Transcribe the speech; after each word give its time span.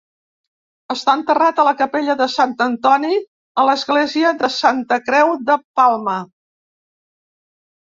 Està 0.95 1.13
enterrat 1.19 1.61
a 1.63 1.65
la 1.67 1.73
capella 1.81 2.15
de 2.23 2.29
Sant 2.37 2.57
Antoni 2.67 3.21
a 3.65 3.69
l'Església 3.71 4.35
de 4.43 4.53
Santa 4.59 5.03
Creu 5.13 5.39
de 5.53 5.63
Palma. 5.83 6.21